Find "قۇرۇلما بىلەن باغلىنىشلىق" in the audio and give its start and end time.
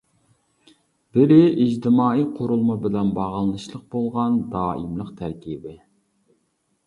2.39-3.85